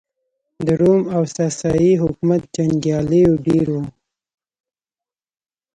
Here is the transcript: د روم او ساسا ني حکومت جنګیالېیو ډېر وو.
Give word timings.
د 0.65 0.67
روم 0.81 1.01
او 1.15 1.23
ساسا 1.35 1.69
ني 1.79 1.91
حکومت 2.03 2.41
جنګیالېیو 2.55 3.33
ډېر 3.45 3.65
وو. 3.73 3.83